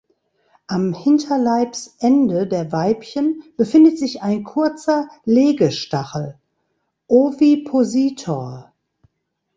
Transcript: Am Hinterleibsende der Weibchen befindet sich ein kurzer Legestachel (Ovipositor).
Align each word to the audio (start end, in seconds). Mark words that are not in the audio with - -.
Am 0.65 0.95
Hinterleibsende 0.95 2.47
der 2.47 2.71
Weibchen 2.71 3.43
befindet 3.55 3.99
sich 3.99 4.23
ein 4.23 4.43
kurzer 4.43 5.07
Legestachel 5.25 6.39
(Ovipositor). 7.07 8.71